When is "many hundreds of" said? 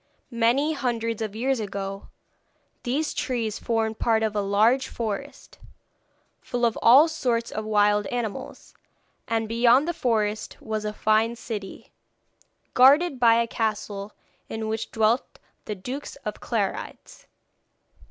0.33-1.35